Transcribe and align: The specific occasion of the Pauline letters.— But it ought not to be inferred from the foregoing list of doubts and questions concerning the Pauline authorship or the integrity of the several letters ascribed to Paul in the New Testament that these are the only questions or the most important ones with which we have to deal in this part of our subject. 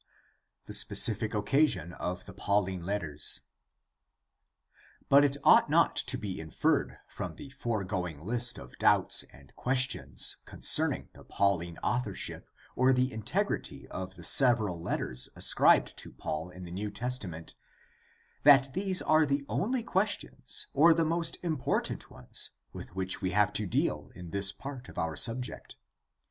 The 0.65 0.73
specific 0.73 1.35
occasion 1.35 1.93
of 1.93 2.25
the 2.25 2.33
Pauline 2.33 2.83
letters.— 2.83 3.41
But 5.11 5.23
it 5.23 5.37
ought 5.43 5.69
not 5.69 5.95
to 5.95 6.17
be 6.17 6.39
inferred 6.39 6.97
from 7.07 7.35
the 7.35 7.51
foregoing 7.51 8.19
list 8.19 8.57
of 8.57 8.75
doubts 8.79 9.21
and 9.31 9.55
questions 9.55 10.37
concerning 10.45 11.09
the 11.13 11.23
Pauline 11.23 11.77
authorship 11.83 12.49
or 12.75 12.93
the 12.93 13.13
integrity 13.13 13.87
of 13.89 14.15
the 14.15 14.23
several 14.23 14.81
letters 14.81 15.29
ascribed 15.35 15.95
to 15.97 16.11
Paul 16.11 16.49
in 16.49 16.63
the 16.65 16.71
New 16.71 16.89
Testament 16.89 17.53
that 18.41 18.73
these 18.73 19.03
are 19.03 19.27
the 19.27 19.45
only 19.47 19.83
questions 19.83 20.65
or 20.73 20.95
the 20.95 21.05
most 21.05 21.37
important 21.43 22.09
ones 22.09 22.49
with 22.73 22.95
which 22.95 23.21
we 23.21 23.33
have 23.37 23.53
to 23.53 23.67
deal 23.67 24.09
in 24.15 24.31
this 24.31 24.51
part 24.51 24.89
of 24.89 24.97
our 24.97 25.15
subject. 25.15 25.75